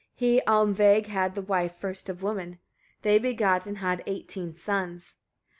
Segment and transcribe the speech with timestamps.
[0.15, 2.57] He Almveig had to wife, first of women.
[3.03, 5.13] They begat and had eighteen sons.